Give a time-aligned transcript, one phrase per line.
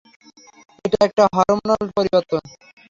[0.85, 2.41] এটা একটা হরমোনাল পরিবর্তন।